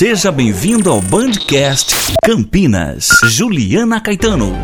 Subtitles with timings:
[0.00, 3.06] Seja bem-vindo ao Bandcast Campinas.
[3.24, 4.54] Juliana Caetano.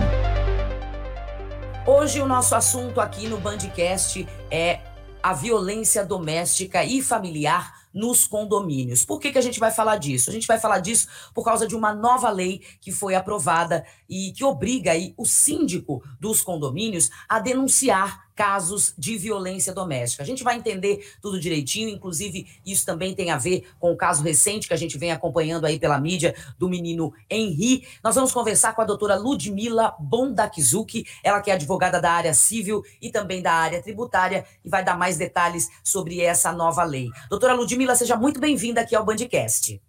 [1.86, 4.80] Hoje o nosso assunto aqui no Bandcast é
[5.22, 9.04] a violência doméstica e familiar nos condomínios.
[9.04, 10.30] Por que, que a gente vai falar disso?
[10.30, 14.32] A gente vai falar disso por causa de uma nova lei que foi aprovada e
[14.32, 20.22] que obriga aí o síndico dos condomínios a denunciar casos de violência doméstica.
[20.22, 24.22] A gente vai entender tudo direitinho, inclusive isso também tem a ver com o caso
[24.22, 27.88] recente que a gente vem acompanhando aí pela mídia do menino Henri.
[28.04, 32.82] Nós vamos conversar com a doutora Ludmila Bondakizuki, ela que é advogada da área civil
[33.00, 37.08] e também da área tributária e vai dar mais detalhes sobre essa nova lei.
[37.30, 39.80] Doutora Ludmila, seja muito bem-vinda aqui ao Bandcast.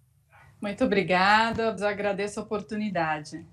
[0.61, 3.45] Muito obrigada, agradeço a oportunidade.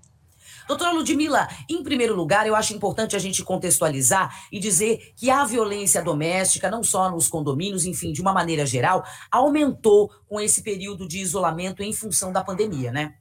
[0.67, 5.45] Doutora Ludmila, em primeiro lugar, eu acho importante a gente contextualizar e dizer que a
[5.45, 11.07] violência doméstica, não só nos condomínios, enfim, de uma maneira geral, aumentou com esse período
[11.07, 13.15] de isolamento em função da pandemia, né?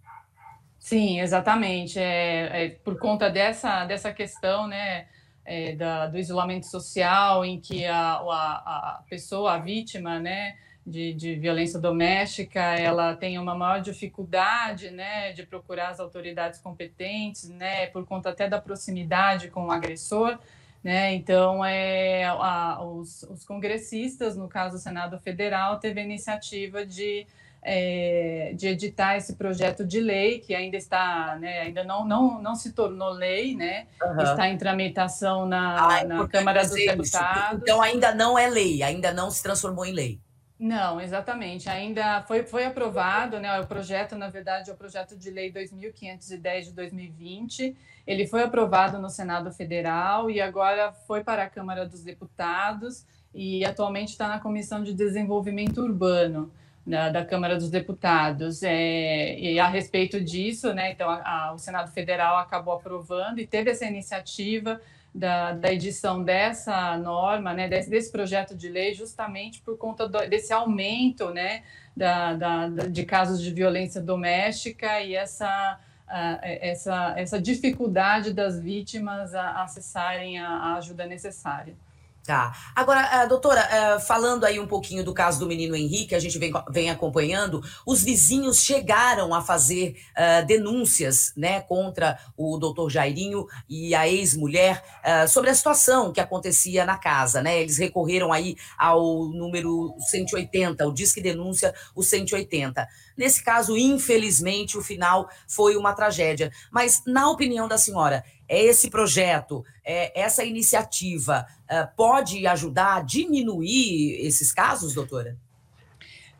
[0.78, 1.98] Sim, exatamente.
[1.98, 5.06] É, é por conta dessa, dessa questão, né?
[5.46, 10.54] É, da, do isolamento social, em que a, a, a pessoa, a vítima, né,
[10.86, 17.48] de, de, violência doméstica, ela tem uma maior dificuldade, né, de procurar as autoridades competentes,
[17.48, 20.38] né, por conta até da proximidade com o agressor,
[20.82, 26.84] né, então é, a, os, os, congressistas, no caso o Senado Federal, teve a iniciativa
[26.84, 27.26] de,
[27.62, 32.54] é, de editar esse projeto de lei, que ainda está, né, ainda não, não, não
[32.54, 34.20] se tornou lei, né, uhum.
[34.20, 37.62] está em tramitação na, ah, na Câmara dos Deputados.
[37.62, 40.20] Então ainda não é lei, ainda não se transformou em lei.
[40.58, 41.68] Não, exatamente.
[41.68, 43.60] Ainda foi, foi aprovado, né?
[43.60, 47.76] O projeto, na verdade, é o projeto de lei 2510 de 2020.
[48.06, 53.64] Ele foi aprovado no Senado Federal e agora foi para a Câmara dos Deputados e
[53.64, 56.52] atualmente está na Comissão de Desenvolvimento Urbano
[56.86, 58.62] da, da Câmara dos Deputados.
[58.62, 60.92] É, e a respeito disso, né?
[60.92, 64.80] Então, a, a, o Senado Federal acabou aprovando e teve essa iniciativa
[65.14, 70.18] da, da edição dessa norma, né, desse, desse, projeto de lei, justamente por conta do,
[70.28, 71.62] desse aumento né,
[71.96, 75.78] da, da, de casos de violência doméstica e essa,
[76.08, 81.76] uh, essa, essa dificuldade das vítimas a acessarem a, a ajuda necessária.
[82.24, 82.56] Tá.
[82.74, 86.38] Agora, uh, doutora, uh, falando aí um pouquinho do caso do menino Henrique, a gente
[86.38, 93.46] vem, vem acompanhando, os vizinhos chegaram a fazer uh, denúncias né, contra o doutor Jairinho
[93.68, 94.82] e a ex-mulher
[95.28, 97.42] sobre a situação que acontecia na casa.
[97.42, 97.60] Né?
[97.60, 102.86] Eles recorreram aí ao número 180, o Disque Denúncia, o 180.
[103.16, 106.50] Nesse caso, infelizmente, o final foi uma tragédia.
[106.70, 114.26] Mas, na opinião da senhora, esse projeto, é, essa iniciativa é, pode ajudar a diminuir
[114.26, 115.36] esses casos, doutora?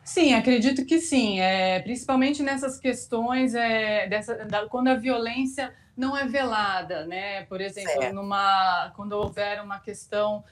[0.03, 6.15] Sim, acredito que sim, é, principalmente nessas questões é, dessa, da, quando a violência não
[6.15, 7.43] é velada, né?
[7.45, 10.43] Por exemplo, numa, quando houver uma questão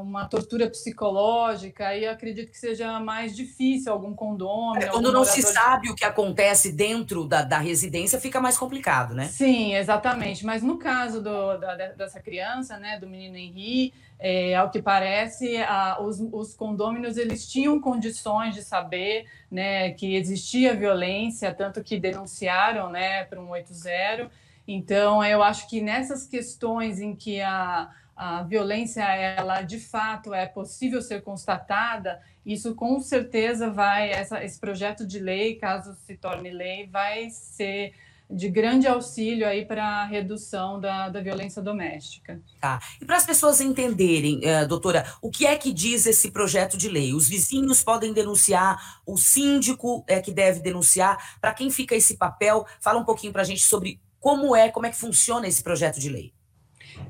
[0.00, 4.88] uma tortura psicológica, e acredito que seja mais difícil algum condomínio.
[4.88, 9.14] É, quando não se sabe o que acontece dentro da, da residência, fica mais complicado,
[9.14, 9.26] né?
[9.26, 10.46] Sim, exatamente.
[10.46, 15.56] Mas no caso do, da, dessa criança, né, do menino Henri, é, ao que parece,
[15.58, 21.98] a, os, os condôminos eles tinham condições de saber né, que existia violência, tanto que
[21.98, 24.30] denunciaram né, para um 80.
[24.68, 30.46] Então, eu acho que nessas questões em que a a violência ela de fato é
[30.46, 36.50] possível ser constatada, isso com certeza vai essa, esse projeto de lei, caso se torne
[36.50, 37.92] lei, vai ser
[38.28, 42.40] de grande auxílio aí para a redução da, da violência doméstica.
[42.60, 42.80] Tá.
[43.00, 46.88] E para as pessoas entenderem, uh, doutora, o que é que diz esse projeto de
[46.88, 47.14] lei?
[47.14, 51.38] Os vizinhos podem denunciar, o síndico é que deve denunciar.
[51.40, 54.86] Para quem fica esse papel, fala um pouquinho para a gente sobre como é, como
[54.86, 56.35] é que funciona esse projeto de lei.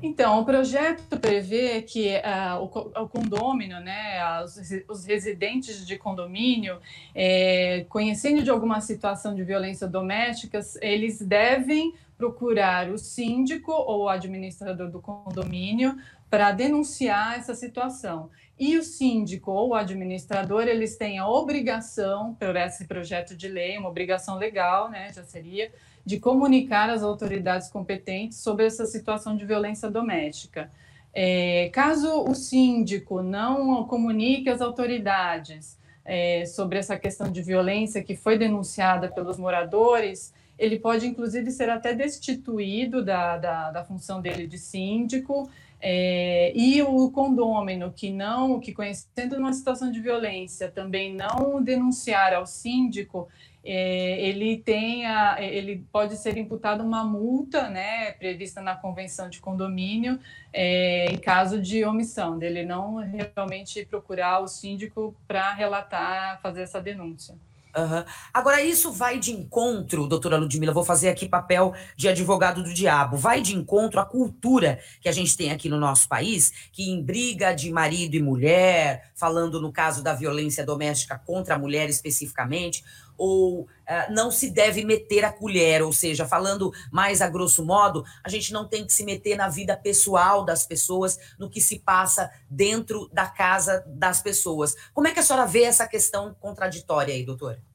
[0.01, 6.79] Então, o projeto prevê que uh, o, o, condômino, né, os, os, residentes de condomínio,
[7.15, 14.09] é, conhecendo de alguma situação de violência doméstica, eles devem procurar o síndico ou o
[14.09, 15.97] administrador do condomínio
[16.29, 18.29] para denunciar essa situação.
[18.59, 23.77] E o síndico ou o administrador, eles têm a obrigação, por esse projeto de lei,
[23.77, 25.71] uma obrigação legal, né, já seria,
[26.03, 30.71] de comunicar às autoridades competentes sobre essa situação de violência doméstica.
[31.13, 38.15] É, caso o síndico não comunique às autoridades é, sobre essa questão de violência que
[38.15, 44.47] foi denunciada pelos moradores, ele pode, inclusive, ser até destituído da, da, da função dele
[44.47, 51.13] de síndico, é, e o condômino que não, que conhecendo uma situação de violência, também
[51.13, 53.27] não denunciar ao síndico,
[53.63, 60.19] é, ele tenha, ele pode ser imputado uma multa, né, prevista na convenção de condomínio,
[60.53, 62.95] é, em caso de omissão, dele não
[63.35, 67.35] realmente procurar o síndico para relatar, fazer essa denúncia.
[67.77, 68.03] Uhum.
[68.33, 73.17] Agora, isso vai de encontro, doutora Ludmila, vou fazer aqui papel de advogado do diabo,
[73.17, 77.03] vai de encontro à cultura que a gente tem aqui no nosso país, que em
[77.03, 82.83] briga de marido e mulher, falando no caso da violência doméstica contra a mulher especificamente,
[83.15, 83.67] ou uh,
[84.11, 88.53] não se deve meter a colher, ou seja, falando mais a grosso modo, a gente
[88.53, 93.09] não tem que se meter na vida pessoal das pessoas, no que se passa dentro
[93.13, 94.75] da casa das pessoas.
[94.93, 97.66] Como é que a senhora vê essa questão contraditória aí, doutora?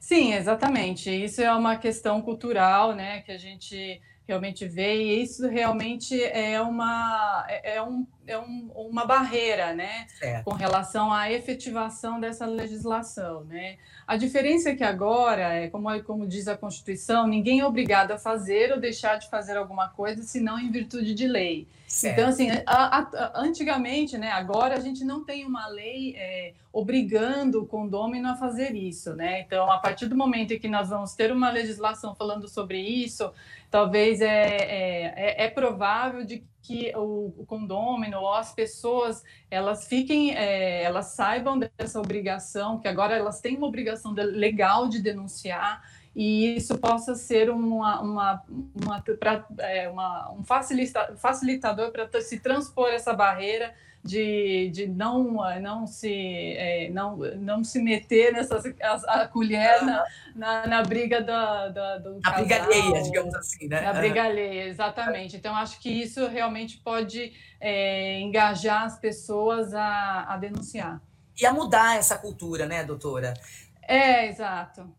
[0.00, 1.10] Sim, exatamente.
[1.10, 6.60] Isso é uma questão cultural, né, que a gente realmente vê, e isso realmente é
[6.60, 10.44] uma, é, é um, é um, uma barreira, né, certo.
[10.44, 13.76] com relação à efetivação dessa legislação, né.
[14.06, 18.18] A diferença é que agora, é como, como diz a Constituição, ninguém é obrigado a
[18.18, 21.68] fazer ou deixar de fazer alguma coisa, senão em virtude de lei.
[21.86, 22.18] Certo.
[22.18, 27.62] Então, assim, a, a, antigamente, né, agora a gente não tem uma lei é, obrigando
[27.62, 29.42] o condômino a fazer isso, né?
[29.42, 33.30] Então, a partir do momento em que nós vamos ter uma legislação falando sobre isso,
[33.70, 36.51] talvez é, é, é, é provável de que
[36.96, 43.16] o, o condômino ou as pessoas elas fiquem, é, elas saibam dessa obrigação, que agora
[43.16, 45.82] elas têm uma obrigação legal de denunciar
[46.14, 48.42] e isso possa ser uma, uma,
[48.74, 55.38] uma, pra, é, uma um facilita, facilitador para se transpor essa barreira de, de não,
[55.60, 56.12] não, se,
[56.56, 60.04] é, não, não se meter nessa a, a colher na,
[60.34, 63.80] na, na, briga da, da, do A briga alheia, digamos assim, né?
[63.80, 65.36] Na briga alheia, exatamente.
[65.36, 71.00] Então, acho que isso realmente pode é, engajar as pessoas a, a denunciar.
[71.40, 73.34] E a mudar essa cultura, né, doutora?
[73.82, 74.92] É, exato.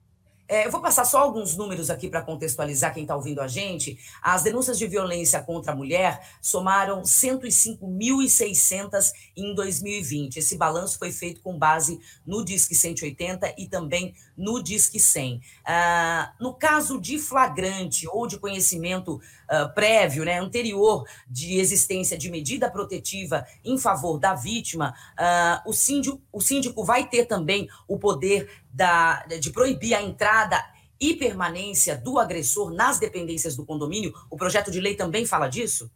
[0.53, 3.97] É, eu vou passar só alguns números aqui para contextualizar quem está ouvindo a gente.
[4.21, 10.37] As denúncias de violência contra a mulher somaram 105.600 em 2020.
[10.37, 15.41] Esse balanço foi feito com base no Disque 180 e também no Disque 100.
[15.65, 22.29] Ah, no caso de flagrante ou de conhecimento uh, prévio, né, anterior de existência de
[22.29, 27.97] medida protetiva em favor da vítima, uh, o, síndico, o síndico vai ter também o
[27.97, 30.63] poder da, de proibir a entrada
[30.99, 34.13] e permanência do agressor nas dependências do condomínio.
[34.29, 35.91] O projeto de lei também fala disso?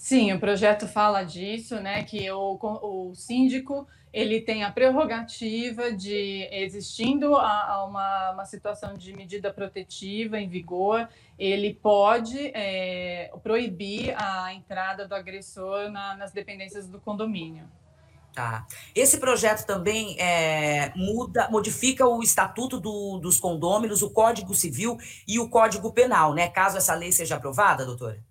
[0.00, 2.02] Sim, o projeto fala disso, né?
[2.04, 8.94] Que o, o síndico ele tem a prerrogativa de, existindo a, a uma, uma, situação
[8.94, 11.06] de medida protetiva em vigor,
[11.38, 17.68] ele pode é, proibir a entrada do agressor na, nas dependências do condomínio.
[18.32, 18.66] Tá.
[18.94, 24.96] Esse projeto também é, muda, modifica o estatuto do, dos condôminos, o Código Civil
[25.28, 26.48] e o Código Penal, né?
[26.48, 28.29] Caso essa lei seja aprovada, doutora?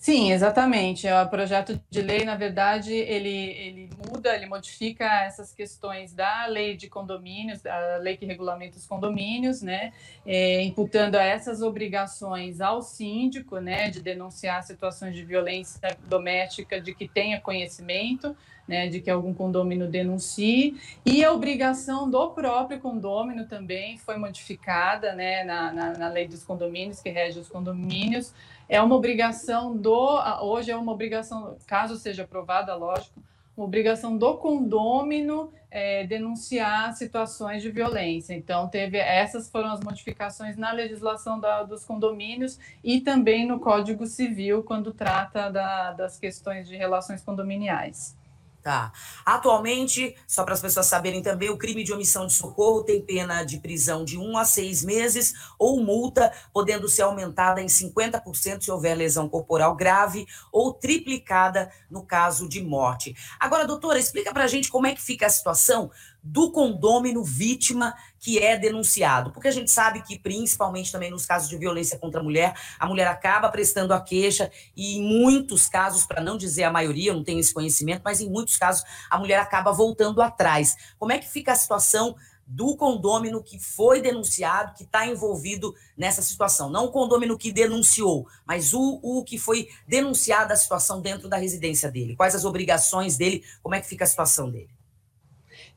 [0.00, 1.08] Sim, exatamente.
[1.08, 6.76] O projeto de lei, na verdade, ele, ele muda, ele modifica essas questões da lei
[6.76, 9.92] de condomínios, a lei que regulamenta os condomínios, né,
[10.24, 17.08] é, imputando essas obrigações ao síndico, né, de denunciar situações de violência doméstica, de que
[17.08, 18.36] tenha conhecimento,
[18.68, 25.12] né, de que algum condômino denuncie, e a obrigação do próprio condômino também foi modificada,
[25.12, 28.32] né, na, na, na lei dos condomínios, que rege os condomínios,
[28.68, 30.20] é uma obrigação do.
[30.42, 33.20] Hoje é uma obrigação, caso seja aprovada, lógico,
[33.56, 38.34] uma obrigação do condômino é, denunciar situações de violência.
[38.34, 44.06] Então, teve essas foram as modificações na legislação da, dos condomínios e também no Código
[44.06, 48.16] Civil, quando trata da, das questões de relações condominiais.
[48.62, 48.92] Tá.
[49.24, 53.44] Atualmente, só para as pessoas saberem também, o crime de omissão de socorro tem pena
[53.44, 58.70] de prisão de um a seis meses ou multa, podendo ser aumentada em 50% se
[58.70, 63.16] houver lesão corporal grave ou triplicada no caso de morte.
[63.38, 65.90] Agora, doutora, explica para a gente como é que fica a situação
[66.22, 69.30] do condômino vítima que é denunciado.
[69.30, 72.86] Porque a gente sabe que, principalmente também nos casos de violência contra a mulher, a
[72.86, 77.14] mulher acaba prestando a queixa e, em muitos casos, para não dizer a maioria, eu
[77.14, 80.76] não tenho esse conhecimento, mas em muitos casos a mulher acaba voltando atrás.
[80.98, 82.16] Como é que fica a situação
[82.50, 86.70] do condômino que foi denunciado, que está envolvido nessa situação?
[86.70, 91.36] Não o condômino que denunciou, mas o, o que foi denunciado a situação dentro da
[91.36, 92.16] residência dele.
[92.16, 93.44] Quais as obrigações dele?
[93.62, 94.77] Como é que fica a situação dele?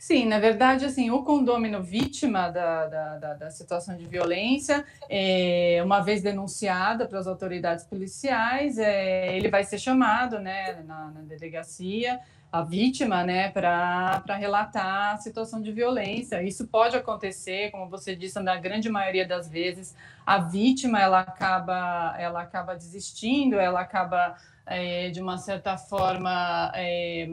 [0.01, 5.79] Sim, na verdade, assim, o condômino vítima da, da, da, da situação de violência, é,
[5.85, 11.21] uma vez denunciada para as autoridades policiais, é, ele vai ser chamado né, na, na
[11.21, 12.19] delegacia
[12.51, 16.41] a vítima, né, para relatar a situação de violência.
[16.41, 22.15] Isso pode acontecer, como você disse, na grande maioria das vezes, a vítima ela acaba,
[22.17, 27.29] ela acaba desistindo, ela acaba é, de uma certa forma é,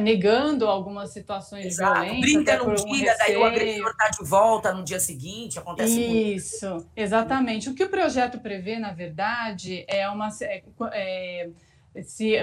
[0.00, 2.00] negando algumas situações Exato.
[2.00, 2.34] de violência.
[2.34, 6.70] Brinca no um dia, daí o agressor está de volta no dia seguinte, acontece Isso,
[6.70, 6.86] muito.
[6.94, 7.68] exatamente.
[7.68, 10.28] O que o projeto prevê, na verdade, é uma.
[10.40, 10.62] É,
[10.92, 12.34] é se,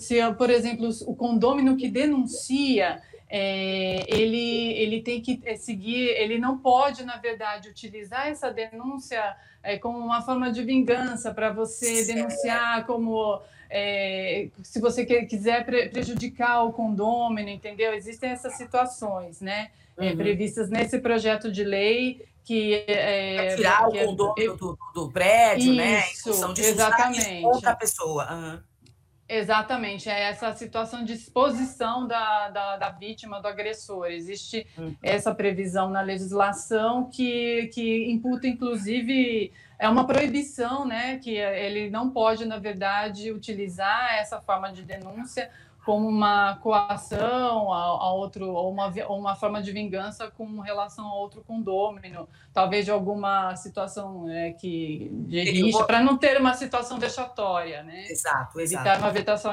[0.00, 6.38] se, por exemplo, o condômino que denuncia, é, ele, ele tem que é, seguir, ele
[6.38, 12.04] não pode, na verdade, utilizar essa denúncia é, como uma forma de vingança para você
[12.04, 17.92] denunciar como é, se você quiser prejudicar o condômino, entendeu?
[17.94, 19.70] Existem essas situações, né?
[19.98, 20.16] É, uhum.
[20.16, 25.74] previstas nesse projeto de lei que é, tirar o condômino é, do, do, prédio, isso,
[25.74, 26.00] né?
[26.00, 27.44] Em função de exatamente.
[27.44, 28.32] outra pessoa.
[28.32, 28.60] Uhum.
[29.28, 34.06] Exatamente, é essa situação de exposição da, da, da vítima, do agressor.
[34.06, 34.94] Existe uhum.
[35.02, 41.18] essa previsão na legislação que, que imputa, inclusive, é uma proibição, né?
[41.18, 45.50] Que ele não pode, na verdade, utilizar essa forma de denúncia
[45.86, 51.06] como uma coação a, a outro, ou uma, ou uma forma de vingança com relação
[51.06, 56.54] a outro condômino, talvez de alguma situação é, que de rixa, para não ter uma
[56.54, 58.08] situação vexatória, né?
[58.10, 58.84] Exato, exato.
[58.84, 59.52] Evitar uma vetação,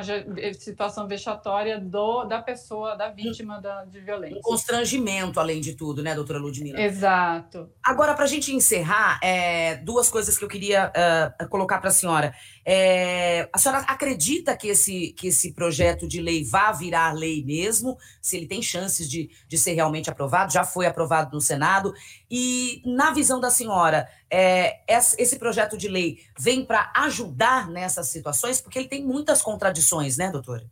[0.57, 4.39] situação vexatória do, da pessoa, da vítima da, de violência.
[4.39, 6.81] Um constrangimento, além de tudo, né, doutora Ludmila?
[6.81, 7.69] Exato.
[7.83, 10.91] Agora, para a gente encerrar, é, duas coisas que eu queria
[11.39, 12.33] uh, colocar para a senhora.
[12.65, 17.97] É, a senhora acredita que esse, que esse projeto de lei vá virar lei mesmo?
[18.21, 20.51] Se ele tem chances de, de ser realmente aprovado?
[20.51, 21.93] Já foi aprovado no Senado?
[22.29, 28.61] E, na visão da senhora, é, esse projeto de lei vem para ajudar nessas situações?
[28.61, 30.65] Porque ele tem muitas contradições, né, doutora?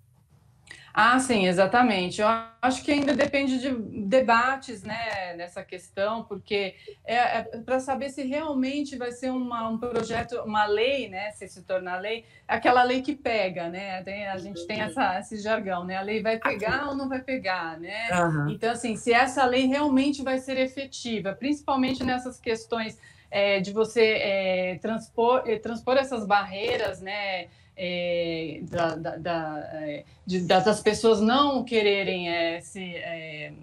[0.94, 2.22] Ah, sim, exatamente.
[2.22, 2.28] Eu
[2.62, 8.24] acho que ainda depende de debates né, nessa questão, porque é, é para saber se
[8.24, 13.02] realmente vai ser uma, um projeto, uma lei, né, se se tornar lei, aquela lei
[13.02, 14.02] que pega, né?
[14.04, 15.96] Tem, a gente tem essa, esse jargão, né?
[15.96, 18.10] A lei vai pegar ou não vai pegar, né?
[18.12, 18.50] Uhum.
[18.50, 22.98] Então, assim, se essa lei realmente vai ser efetiva, principalmente nessas questões
[23.32, 27.48] é, de você é, transpor, é, transpor essas barreiras, né?
[27.76, 33.54] É, da, da, da, é, de, das pessoas não quererem é, se, é,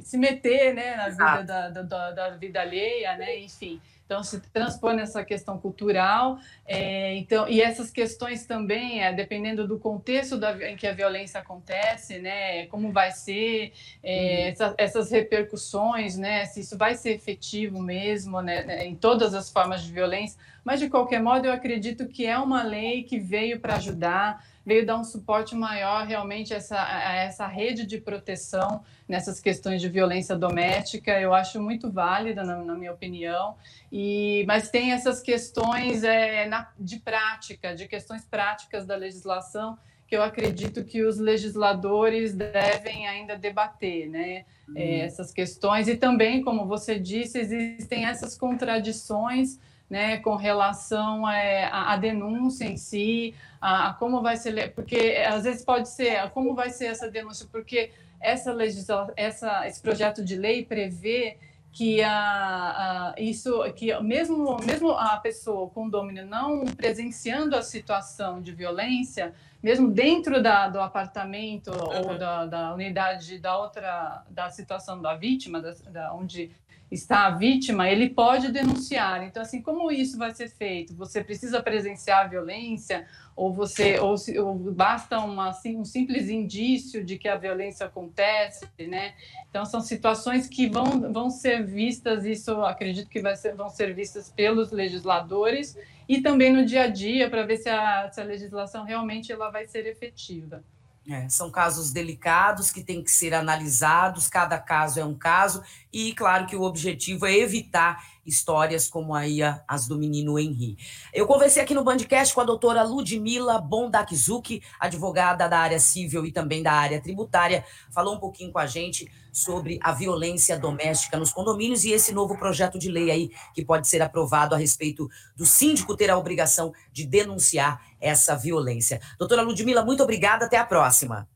[0.00, 3.80] se meter né, na vida da, da, da, vida alheia, né, enfim.
[4.04, 9.78] Então, se transpõe nessa questão cultural, é, então, e essas questões também, é, dependendo do
[9.78, 10.38] contexto
[10.68, 14.48] em que a violência acontece, né, como vai ser, é, uhum.
[14.50, 19.50] essa, essas repercussões, né, se isso vai ser efetivo mesmo, né, né, em todas as
[19.50, 23.58] formas de violência, mas, de qualquer modo, eu acredito que é uma lei que veio
[23.58, 28.82] para ajudar, veio dar um suporte maior realmente a essa, a essa rede de proteção
[29.08, 31.18] nessas questões de violência doméstica.
[31.20, 33.56] Eu acho muito válida, na, na minha opinião.
[33.90, 39.76] E, mas tem essas questões é, na, de prática, de questões práticas da legislação
[40.12, 44.44] que eu acredito que os legisladores devem ainda debater, né?
[44.68, 44.74] Uhum.
[44.76, 49.58] É, essas questões e também, como você disse, existem essas contradições
[49.92, 55.44] né, com relação é, à, denúncia em si, a, a, como vai ser, porque às
[55.44, 60.34] vezes pode ser, como vai ser essa denúncia, porque essa legisla, essa, esse projeto de
[60.34, 61.36] lei prevê
[61.70, 68.40] que a, a, isso que mesmo mesmo a pessoa com domínio não presenciando a situação
[68.40, 72.08] de violência mesmo dentro da, do apartamento uhum.
[72.10, 76.50] ou da, da, unidade da outra da situação da vítima da, da onde
[76.92, 79.24] está a vítima, ele pode denunciar.
[79.24, 80.94] Então, assim, como isso vai ser feito?
[80.94, 87.02] Você precisa presenciar a violência ou você ou, ou basta uma, assim, um simples indício
[87.02, 89.14] de que a violência acontece, né?
[89.48, 93.94] Então, são situações que vão, vão ser vistas, isso acredito que vai ser, vão ser
[93.94, 98.24] vistas pelos legisladores e também no dia a dia para ver se a, se a
[98.24, 100.62] legislação realmente ela vai ser efetiva.
[101.08, 106.14] É, são casos delicados que têm que ser analisados, cada caso é um caso, e
[106.14, 110.76] claro que o objetivo é evitar histórias como aí as do menino Henri.
[111.12, 116.32] Eu conversei aqui no Bandcast com a doutora Ludmila Bondakzuki, advogada da área civil e
[116.32, 121.32] também da área tributária, falou um pouquinho com a gente sobre a violência doméstica nos
[121.32, 125.46] condomínios e esse novo projeto de lei aí que pode ser aprovado a respeito do
[125.46, 129.00] síndico ter a obrigação de denunciar essa violência.
[129.18, 131.28] Doutora Ludmila, muito obrigada, até a próxima.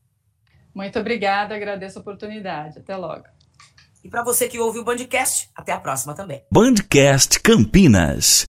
[0.75, 2.77] Muito obrigada, agradeço a oportunidade.
[2.77, 3.36] Até logo.
[4.07, 6.41] E para você que ouve o Bandcast, até a próxima também.
[6.49, 8.45] Bandcast Campinas.